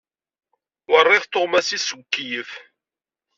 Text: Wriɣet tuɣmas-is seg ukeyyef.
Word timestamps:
Wriɣet 0.91 1.29
tuɣmas-is 1.31 1.83
seg 1.85 1.99
ukeyyef. 2.01 2.51